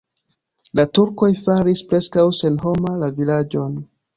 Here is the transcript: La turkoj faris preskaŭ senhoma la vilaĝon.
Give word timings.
La 0.79 0.85
turkoj 0.99 1.29
faris 1.43 1.85
preskaŭ 1.91 2.25
senhoma 2.41 2.99
la 3.05 3.15
vilaĝon. 3.21 3.79